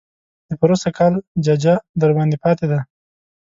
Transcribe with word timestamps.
د 0.49 0.51
پروسږ 0.59 0.93
کال 0.97 1.13
ججه 1.45 1.75
درباندې 2.01 2.37
پاتې 2.43 2.65
ده. 2.71 2.79